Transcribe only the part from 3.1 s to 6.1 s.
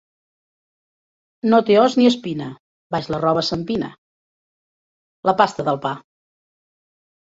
la roba s’empina: la pasta del pa.